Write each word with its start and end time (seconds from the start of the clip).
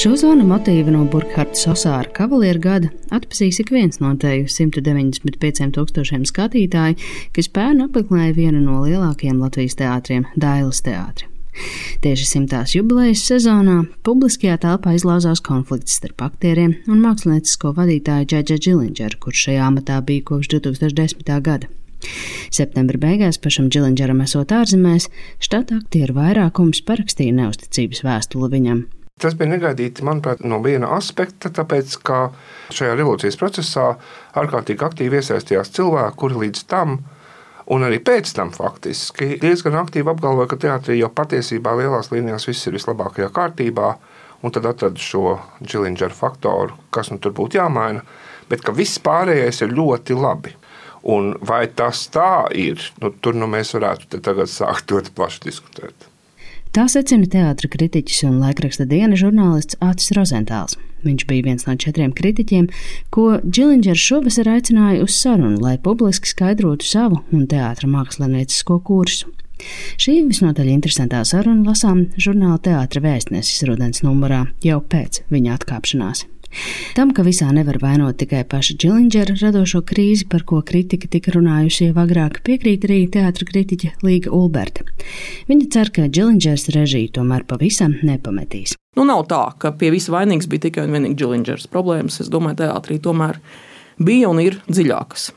Šo 0.00 0.14
zonu 0.16 0.46
motīvu 0.48 0.94
no 0.94 1.02
Burkhardt 1.12 1.58
Sosāra 1.60 2.08
kavalieru 2.16 2.60
gada 2.64 2.88
atpazīs 3.12 3.58
ik 3.60 3.68
viens 3.68 3.98
no 4.00 4.14
teju 4.16 4.46
195 4.48 5.74
tūkstošiem 5.76 6.22
skatītāju, 6.24 6.96
kas 7.36 7.50
pērn 7.52 7.82
apmeklēja 7.84 8.32
vienu 8.38 8.62
no 8.62 8.78
lielākajiem 8.86 9.42
Latvijas 9.42 9.74
teātriem- 9.76 10.24
Dailas 10.44 10.80
teātri. 10.86 11.26
Tieši 12.00 12.28
simtās 12.30 12.72
jubilejas 12.72 13.26
sezonā 13.28 13.82
publiskajā 14.02 14.54
telpā 14.62 14.94
izlauzās 14.96 15.42
konflikts 15.44 15.98
starp 16.00 16.24
aktieriem 16.30 16.78
un 16.88 17.02
māksliniecisko 17.04 17.74
vadītāju 17.76 18.24
Džedža 18.24 18.56
Džilindžeru, 18.56 19.18
kurš 19.20 19.42
šajā 19.50 19.66
amatā 19.68 19.98
bija 20.00 20.22
kopš 20.30 20.48
2010. 20.54 21.40
gada. 21.42 21.68
Septembra 22.48 22.96
beigās 22.96 23.36
pašam 23.36 23.68
Džilindžeram 23.68 24.24
esot 24.24 24.48
ārzemēs, 24.48 25.10
štata 25.44 25.76
aktieru 25.82 26.16
vairākums 26.16 26.80
parakstīja 26.88 27.36
neusticības 27.36 28.00
vēstuli 28.00 28.50
viņam. 28.56 28.86
Tas 29.20 29.34
bija 29.36 29.50
negaidīti, 29.50 30.04
manuprāt, 30.06 30.40
no 30.48 30.62
viena 30.64 30.94
aspekta, 30.96 31.50
tāpēc, 31.52 31.98
ka 32.08 32.20
šajā 32.72 32.94
revolūcijas 32.96 33.36
procesā 33.40 33.86
ārkārtīgi 34.40 34.86
aktīvi 34.86 35.20
iesaistījās 35.20 35.72
cilvēki, 35.76 36.16
kuri 36.22 36.38
līdz 36.46 36.62
tam, 36.70 36.96
un 37.70 37.84
arī 37.84 37.98
pēc 38.04 38.32
tam 38.38 38.52
faktiski 38.54 39.34
diezgan 39.42 39.76
aktīvi 39.82 40.08
apgalvoja, 40.14 40.48
ka 40.48 40.60
teātrī 40.64 40.96
jau 41.02 41.10
patiesībā 41.12 41.74
lielās 41.82 42.08
līnijās 42.14 42.48
viss 42.48 42.70
ir 42.70 42.78
vislabākajā 42.78 43.28
kārtībā, 43.36 43.92
un 44.40 44.56
tad 44.56 44.68
atrada 44.70 45.00
šo 45.00 45.36
Džilindžera 45.60 46.16
faktoru, 46.16 46.78
kas 46.94 47.12
nu 47.12 47.20
tur 47.20 47.36
būtu 47.36 47.60
jāmaina, 47.60 48.00
bet 48.48 48.64
ka 48.64 48.72
viss 48.72 49.02
pārējais 49.04 49.60
ir 49.66 49.76
ļoti 49.76 50.16
labi. 50.16 50.56
Un 51.12 51.34
vai 51.48 51.66
tas 51.72 52.06
tā 52.12 52.48
ir, 52.56 52.80
nu, 53.00 53.12
tur 53.24 53.36
nu 53.36 53.48
mēs 53.48 53.72
varētu 53.76 54.20
tagad 54.20 54.48
sākt 54.52 54.92
ļoti 54.92 55.14
plaši 55.16 55.44
diskutēt. 55.46 56.09
Tā 56.70 56.84
secina 56.86 57.26
teātris 57.26 57.72
kritiķis 57.72 58.20
un 58.28 58.36
laikraksta 58.38 58.84
dienas 58.86 59.18
žurnālists 59.24 59.74
Acis 59.82 60.12
Rozentāls. 60.14 60.76
Viņš 61.02 61.24
bija 61.26 61.42
viens 61.48 61.66
no 61.66 61.74
četriem 61.74 62.12
kritiķiem, 62.14 62.68
ko 63.10 63.40
Džilingers 63.42 64.04
šovasar 64.04 64.52
aicināja 64.52 65.02
uz 65.02 65.16
sarunu, 65.16 65.58
lai 65.58 65.80
publiski 65.82 66.30
skaidrotu 66.30 66.86
savu 66.86 67.24
un 67.34 67.48
teātra 67.50 67.90
māksliniecisko 67.90 68.78
kursu. 68.86 69.32
Šī 69.98 70.20
visnotaļ 70.28 70.70
interesantā 70.76 71.24
saruna 71.26 71.72
lasām 71.72 72.06
žurnāla 72.14 72.60
teātra 72.62 73.02
vēstnesis 73.02 73.66
rudens 73.66 74.04
numurā 74.06 74.44
jau 74.62 74.78
pēc 74.94 75.24
viņa 75.34 75.58
atkāpšanās. 75.58 76.28
Tam, 76.96 77.12
ka 77.14 77.22
visā 77.26 77.48
nevar 77.54 77.78
vainot 77.82 78.18
tikai 78.20 78.42
paša 78.48 78.74
Džilingera 78.80 79.36
radošo 79.40 79.82
krīzi, 79.86 80.26
par 80.30 80.42
ko 80.48 80.60
kritika 80.66 81.08
tika 81.10 81.34
runājusi 81.36 81.88
jau 81.88 81.96
agrāk, 82.02 82.40
piekrīt 82.46 82.86
arī 82.88 83.00
teātra 83.12 83.46
kritiķe 83.46 83.92
Līga 84.06 84.32
Ulberta. 84.34 84.84
Viņa 85.50 85.70
cer, 85.72 85.92
ka 85.94 86.08
Džilingers 86.10 86.68
režiju 86.74 87.14
tomēr 87.20 87.46
pavisam 87.48 87.96
nepametīs. 88.02 88.76
Nu, 88.98 89.06
nav 89.06 89.28
tā, 89.30 89.44
ka 89.62 89.70
pie 89.78 89.92
visa 89.94 90.12
vainīgs 90.16 90.50
bija 90.50 90.66
tikai 90.66 90.88
un 90.88 90.96
vienīgi 90.96 91.20
Džilingers 91.20 91.68
problēmas. 91.70 92.18
Es 92.24 92.32
domāju, 92.32 92.64
teātrī 92.64 92.98
tomēr 93.02 93.38
bija 94.02 94.32
un 94.32 94.42
ir 94.42 94.58
dziļākas. 94.66 95.30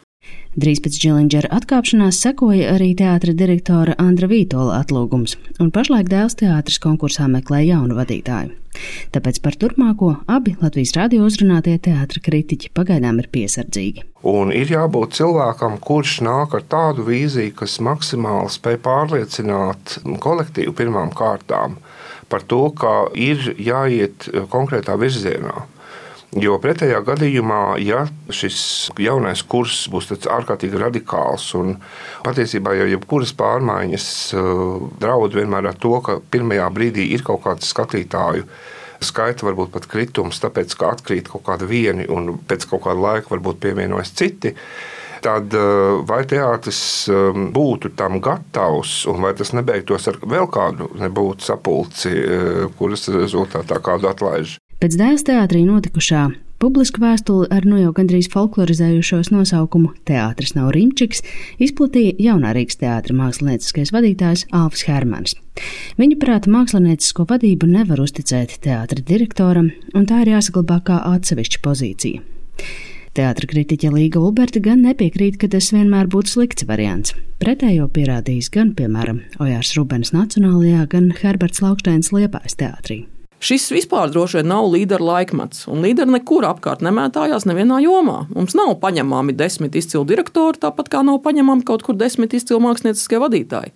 Drīz 0.54 0.84
pēc 0.86 0.98
Džilingera 1.02 1.50
atkāpšanās 1.58 2.20
sekoja 2.22 2.76
arī 2.76 2.92
teātra 2.98 3.34
direktora 3.38 3.96
Andra 4.02 4.30
Vītola 4.30 4.82
atlūgums, 4.84 5.38
un 5.62 5.72
pašlaik 5.74 6.10
Dēls 6.12 6.38
teātris 6.42 6.82
konkursā 6.82 7.26
meklē 7.30 7.64
jaunu 7.66 7.98
vadītāju. 7.98 8.63
Tāpēc 9.14 9.40
par 9.44 9.58
turpmāko 9.60 10.16
abi 10.32 10.56
Latvijas 10.62 10.96
radio 10.98 11.28
uzrunātie 11.28 11.76
teātra 11.84 12.22
kritiķi 12.24 12.72
pagaidām 12.78 13.22
ir 13.24 13.30
piesardzīgi. 13.34 14.08
Un 14.30 14.54
ir 14.56 14.72
jābūt 14.72 15.18
cilvēkam, 15.18 15.80
kurš 15.84 16.22
nāk 16.24 16.56
ar 16.56 16.64
tādu 16.72 17.04
vīziju, 17.10 17.56
kas 17.60 17.80
maksimāli 17.84 18.54
spēj 18.54 18.80
pārliecināt 18.86 20.00
kolektīvu 20.24 20.76
pirmām 20.78 21.12
kārtām 21.16 21.78
par 22.32 22.46
to, 22.50 22.66
ka 22.74 23.12
ir 23.14 23.54
jāiet 23.60 24.30
konkrētā 24.50 24.96
virzienā. 24.98 25.68
Jo 26.34 26.56
pretējā 26.58 26.98
gadījumā, 27.06 27.76
ja 27.86 28.08
šis 28.34 28.90
jaunais 28.98 29.44
kurs 29.46 29.84
būs 29.94 30.10
ārkārtīgi 30.18 30.80
radikāls 30.82 31.52
un 31.60 31.76
patiesībā 32.26 32.74
jau 32.80 32.88
jebkuras 32.90 33.36
pārmaiņas 33.38 34.08
uh, 34.34 34.88
draud 35.02 35.38
vienmēr 35.38 35.70
ar 35.70 35.78
to, 35.78 35.94
ka 36.02 36.18
pirmajā 36.34 36.72
brīdī 36.74 37.12
ir 37.14 37.22
kaut 37.28 37.44
kāds 37.46 37.70
skatītāju 37.70 38.48
skaita 39.06 39.48
varbūt 39.48 39.72
pat 39.74 39.88
kritums, 39.92 40.42
tāpēc 40.44 40.76
ka 40.80 40.94
atkrīt 40.96 41.30
kaut 41.32 41.46
kāda 41.48 41.70
viena 41.70 42.06
un 42.14 42.36
pēc 42.50 42.68
kaut 42.72 42.86
kāda 42.88 43.04
laika 43.04 43.34
varbūt 43.34 43.62
pievienojas 43.64 44.14
citi. 44.18 44.54
Tad 45.24 45.54
uh, 45.56 46.02
vai 46.04 46.24
teātris 46.28 46.82
um, 47.08 47.48
būtu 47.56 47.94
tam 47.96 48.20
gatavs, 48.24 49.06
un 49.08 49.24
vai 49.24 49.32
tas 49.40 49.54
nebeigtos 49.56 50.10
ar 50.12 50.20
vēl 50.20 50.50
kādu 50.52 50.90
nebūtu 51.00 51.48
sapulci, 51.48 52.12
uh, 52.12 52.66
kuras 52.80 53.08
rezultātā 53.14 53.80
kādu 53.84 54.12
atlaiž? 54.12 54.58
Pēc 54.84 54.98
dēls 55.00 55.24
teātrī 55.30 55.64
notikušā 55.64 56.26
publiska 56.64 57.02
vēstule 57.04 57.50
ar 57.52 57.66
nu 57.68 57.80
jau 57.82 57.92
gandrīz 57.96 58.30
folklorizējušos 58.32 59.34
nosaukumu 59.34 59.92
Teātris 60.08 60.54
nav 60.56 60.70
Rimčiks 60.76 61.24
izplatīja 61.64 62.14
jaunā 62.30 62.54
Rīgas 62.56 62.80
teātra 62.80 63.16
mākslinieckais 63.18 63.92
vadītājs 63.92 64.46
Alfs 64.56 64.86
Hermans. 64.88 65.36
Viņa 66.00 66.20
prāta 66.22 66.52
māksliniecisko 66.54 67.28
vadību 67.30 67.68
nevar 67.68 68.00
uzticēt 68.06 68.62
teātra 68.64 69.04
direktoram, 69.04 69.74
un 69.94 70.08
tā 70.08 70.22
ir 70.24 70.34
jāsaglabā 70.38 70.80
kā 70.88 71.02
atsevišķa 71.12 71.62
pozīcija. 71.66 72.24
Teātra 73.14 73.50
kritiķe 73.50 73.92
Līga 73.94 74.22
Ulberta 74.24 74.62
gan 74.64 74.82
nepiekrīt, 74.88 75.36
ka 75.42 75.52
tas 75.52 75.68
vienmēr 75.76 76.08
būtu 76.10 76.32
slikts 76.32 76.66
variants. 76.70 77.14
Pretējo 77.44 77.90
pierādījis 77.94 78.50
gan, 78.56 78.72
piemēram, 78.78 79.20
Ojārs 79.44 79.76
Rubens 79.78 80.16
Nacionālajā, 80.16 80.88
gan 80.96 81.12
Herberts 81.20 81.62
Laukštēns 81.62 82.14
Liepājas 82.16 82.58
teātrī. 82.58 83.04
Šis 83.44 83.66
vispār 83.74 84.08
droši 84.08 84.40
vien 84.40 84.48
nav 84.54 84.70
līderu 84.72 85.04
laikmets, 85.04 85.66
un 85.68 85.84
līderi 85.84 86.14
nekur 86.14 86.46
apkārt 86.48 86.80
nemētājās 86.86 87.44
nevienā 87.50 87.82
jomā. 87.84 88.22
Mums 88.32 88.56
nav 88.56 88.78
paņemami 88.80 89.36
desmit 89.36 89.76
izcili 89.76 90.08
direktori, 90.14 90.62
tāpat 90.64 90.88
kā 90.94 91.02
nav 91.04 91.20
paņemami 91.26 91.66
kaut 91.68 91.84
kur 91.84 91.98
desmit 92.00 92.32
izcili 92.38 92.64
mākslinieckie 92.64 93.20
vadītāji. 93.20 93.74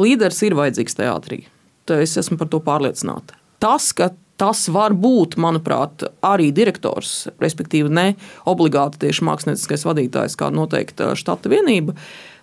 Līderis 0.00 0.40
ir 0.48 0.56
vajadzīgs 0.56 0.96
teātrī. 1.02 1.42
Es 1.90 2.16
esmu 2.16 2.38
par 2.40 2.48
to 2.48 2.62
pārliecināta. 2.64 3.36
Tas, 3.60 3.90
ka 3.92 4.12
tas 4.40 4.62
var 4.72 4.94
būt, 4.96 5.36
manuprāt, 5.36 6.06
arī 6.24 6.48
direktors, 6.56 7.28
respektīvi 7.42 7.92
ne 7.92 8.06
obligāti 8.48 9.02
tieši 9.04 9.26
mākslinieckais 9.28 9.84
vadītājs, 9.84 10.38
kā 10.40 10.48
noteikta 10.54 11.12
štata 11.18 11.52
vienība, 11.52 11.92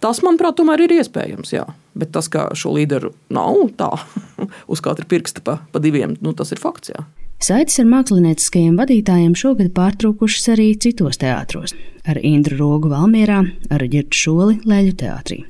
tas, 0.03 0.21
manuprāt, 0.25 0.59
tomēr 0.59 0.85
ir 0.85 0.99
iespējams. 0.99 1.55
Jā. 1.57 1.65
Bet 1.97 2.13
tas, 2.16 2.30
ka 2.31 2.50
šo 2.58 2.75
līderu 2.78 3.13
nav 3.34 3.72
tā, 3.80 3.91
uz 4.72 4.84
katra 4.84 5.08
pirksta 5.09 5.44
pa, 5.44 5.59
pa 5.72 5.81
diviem, 5.84 6.18
nu, 6.22 6.34
tas 6.38 6.53
ir 6.53 6.62
fakts. 6.62 6.94
Jā. 6.94 7.06
Saites 7.44 7.78
ar 7.78 7.85
mākslinieckajiem 7.85 8.80
vadītājiem 8.80 9.35
šogad 9.38 9.69
pārtraukušas 9.75 10.47
arī 10.56 10.72
citos 10.81 11.19
teātros- 11.22 11.75
ar 12.09 12.18
Indru 12.25 12.57
Rogu 12.57 12.90
Valmierā, 12.90 13.44
ar 13.69 13.88
Girtu 13.88 14.18
Šoli 14.18 14.62
Leļu 14.66 14.96
teātrī. 14.97 15.44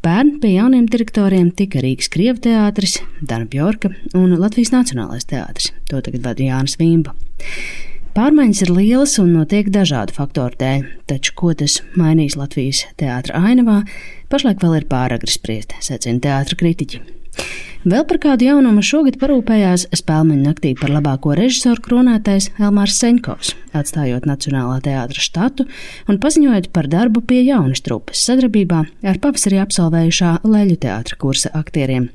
Pērn 0.00 0.38
pie 0.40 0.54
jauniem 0.54 0.86
direktoriem 0.88 1.50
tika 1.52 1.82
Rīgas 1.82 2.08
Krievu 2.08 2.38
teātris, 2.40 3.00
Dana 3.20 3.44
Bjorka 3.44 3.90
un 4.14 4.32
Latvijas 4.38 4.70
Nacionālais 4.70 5.26
teātris. 5.26 5.72
To 5.90 6.00
tagad 6.00 6.22
vada 6.22 6.46
Jānis 6.46 6.78
Vimba. 6.78 7.12
Pārmaiņas 8.10 8.64
ir 8.64 8.70
lielas 8.74 9.12
un 9.22 9.28
notiek 9.36 9.68
dažādu 9.70 10.16
faktoru 10.16 10.58
dēļ, 10.58 10.82
taču 11.06 11.34
ko 11.38 11.52
tas 11.54 11.78
mainīs 11.94 12.34
Latvijas 12.34 12.82
teātra 12.98 13.38
ainavā, 13.38 13.84
pašlaik 14.32 14.58
vēl 14.64 14.80
ir 14.80 14.86
pāragri 14.90 15.30
spriest, 15.30 15.76
secina 15.86 16.18
teātra 16.24 16.58
kritiķi. 16.58 17.04
Vēl 17.80 18.02
par 18.10 18.18
kādu 18.20 18.44
jaunumu 18.44 18.82
šogad 18.84 19.16
parūpējās 19.22 19.86
spēļu 19.96 20.40
naktī 20.42 20.74
par 20.76 20.90
labāko 20.92 21.32
režisoru 21.38 21.80
kronētais 21.86 22.50
Elmārs 22.58 22.98
Seņkovs, 23.00 23.54
atstājot 23.78 24.26
Nacionālā 24.28 24.82
teātra 24.84 25.22
štatu 25.22 25.68
un 26.10 26.20
paziņojot 26.20 26.68
par 26.74 26.90
darbu 26.92 27.22
pie 27.24 27.40
jaunas 27.46 27.80
trupas 27.86 28.26
sadarbībā 28.26 28.84
ar 29.06 29.22
pavasarī 29.22 29.62
absolvējušā 29.62 30.40
Leļu 30.44 30.80
teātra 30.82 31.20
kursa 31.22 31.54
aktieriem. 31.56 32.10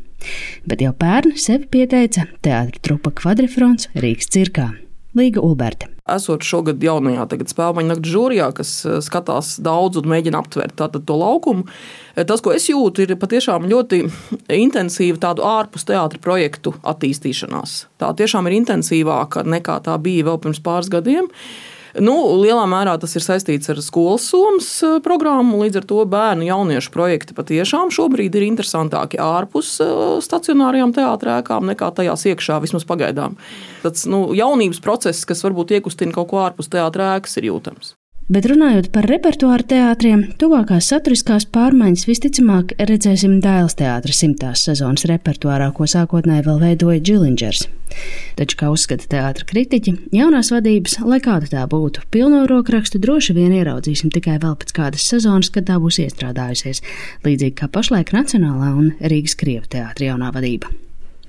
Bet 0.67 0.85
jau 0.85 0.93
pērn 0.93 1.37
sevi 1.39 1.69
pieteica 1.71 2.27
teātra 2.45 2.83
trupa 2.83 3.15
Kvadrifrons 3.15 3.89
Rīgas 3.95 4.29
cirkā. 4.35 4.73
Līga 5.15 5.39
Ulberta. 5.39 5.87
Esot 6.11 6.43
šogad 6.43 6.81
jaunajā 6.83 7.23
spēļu 7.47 7.85
naktas 7.87 8.11
žūrijā, 8.11 8.49
kas 8.57 8.71
eh, 8.85 8.97
skatās 9.01 9.55
daudz 9.63 10.01
un 10.01 10.09
mēģina 10.11 10.41
aptvert 10.43 10.81
to 11.07 11.15
laukumu, 11.15 11.63
eh, 12.15 12.25
tas, 12.27 12.43
ko 12.43 12.51
es 12.51 12.67
jūtu, 12.67 13.05
ir 13.05 13.15
patiešām 13.21 13.69
ļoti 13.71 14.01
intensīva 14.65 15.21
tādu 15.29 15.45
ārpus 15.47 15.87
teātra 15.87 16.19
projektu 16.19 16.75
attīstīšanās. 16.83 17.85
Tā 18.01 18.11
tiešām 18.19 18.49
ir 18.49 18.57
intensīvāka 18.59 19.45
nekā 19.47 19.79
tā 19.87 19.95
bija 20.03 20.27
vēl 20.27 20.41
pirms 20.43 20.59
pāris 20.65 20.91
gadiem. 20.91 21.31
Nu, 21.95 22.15
lielā 22.41 22.65
mērā 22.67 22.97
tas 22.99 23.13
ir 23.15 23.23
saistīts 23.23 23.69
ar 23.71 23.79
skolas 23.83 24.25
somas 24.27 24.67
eh, 24.83 24.97
programmu. 25.03 25.61
Līdz 25.63 25.79
ar 25.79 25.87
to 25.87 26.01
bērnu 26.11 26.47
jauniešu 26.49 26.91
projekti 26.91 27.35
patiešām 27.37 27.93
šobrīd 27.95 28.35
ir 28.35 28.47
interesantāki 28.49 29.21
ārpus 29.21 29.77
eh, 29.83 29.93
stacionārajām 30.25 30.91
teātrēkām 30.97 31.71
nekā 31.71 31.93
tajās 31.95 32.27
iekšā, 32.33 32.59
vismaz 32.65 32.87
pagaidām. 32.89 33.39
Tas 33.85 34.07
nu, 34.11 34.27
jaunības 34.35 34.83
process, 34.83 35.23
kas 35.29 35.45
varbūt 35.47 35.77
iekustina 35.79 36.15
kaut 36.15 36.33
ko 36.33 36.43
ārpus 36.43 36.71
teātrēkas, 36.73 37.39
ir 37.39 37.53
jūtams. 37.53 37.94
Bet 38.25 38.47
runājot 38.49 38.87
par 38.89 39.05
repertuāru 39.05 39.67
teātriem, 39.69 40.23
tuvākās 40.41 40.87
saturiskās 40.89 41.43
pārmaiņas 41.53 42.07
visticamāk 42.09 42.71
redzēsim 42.89 43.35
Dēls 43.43 43.77
teātra 43.77 44.15
simtās 44.17 44.63
sezonas 44.65 45.05
repertuārā, 45.11 45.67
ko 45.77 45.85
sākotnēji 45.85 46.47
vēl 46.47 46.57
veidoja 46.63 47.03
Džilingers. 47.05 47.67
Taču, 48.39 48.57
kā 48.57 48.71
uzskata 48.73 49.05
teātra 49.11 49.45
kritiķi, 49.45 49.93
jaunās 50.17 50.49
vadības, 50.49 50.97
lai 51.05 51.19
kāda 51.21 51.51
tā 51.51 51.67
būtu, 51.69 52.07
pilno 52.09 52.41
rokrakstu 52.49 52.97
droši 53.03 53.35
vien 53.37 53.53
ieraudzīsim 53.59 54.09
tikai 54.15 54.39
vēl 54.41 54.57
pēc 54.57 54.73
kādas 54.73 55.05
sezonas, 55.05 55.51
kad 55.53 55.69
tā 55.69 55.77
būs 55.83 56.01
iestrādājusies, 56.01 56.81
līdzīgi 57.27 57.59
kā 57.61 57.69
pašlaik 57.69 58.15
Nacionālā 58.17 58.71
un 58.73 58.89
Rīgas 59.05 59.37
Krievu 59.37 59.69
teātra 59.69 60.09
jaunā 60.09 60.33
vadība. 60.33 60.73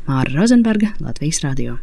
Māra 0.08 0.32
Rozenberga, 0.32 0.94
Latvijas 1.04 1.44
Radio. 1.44 1.76